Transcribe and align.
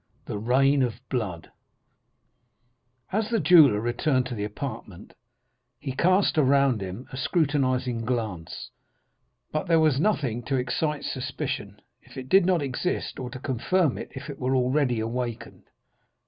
The 0.25 0.39
Rain 0.39 0.81
of 0.81 0.99
Blood 1.09 1.51
As 3.11 3.29
the 3.29 3.39
jeweller 3.39 3.79
returned 3.79 4.25
to 4.25 4.33
the 4.33 4.43
apartment, 4.43 5.13
he 5.77 5.91
cast 5.91 6.39
around 6.39 6.81
him 6.81 7.05
a 7.11 7.17
scrutinizing 7.17 8.03
glance—but 8.03 9.67
there 9.67 9.79
was 9.79 9.99
nothing 9.99 10.41
to 10.45 10.55
excite 10.55 11.03
suspicion, 11.03 11.83
if 12.01 12.17
it 12.17 12.29
did 12.29 12.47
not 12.47 12.63
exist, 12.63 13.19
or 13.19 13.29
to 13.29 13.37
confirm 13.37 13.99
it, 13.99 14.11
if 14.15 14.27
it 14.27 14.39
were 14.39 14.55
already 14.55 14.99
awakened. 14.99 15.65